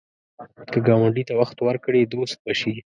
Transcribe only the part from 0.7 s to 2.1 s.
که ګاونډي ته وخت ورکړې،